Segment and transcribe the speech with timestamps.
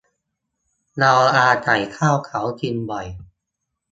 [0.99, 3.07] เราอาศัยข้าวเขากินบ่อย